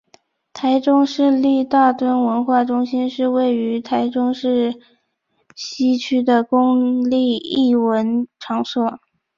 [0.51, 4.79] 台中市立大墩文化中心是位于台中市
[5.55, 8.99] 西区的公立艺文场所。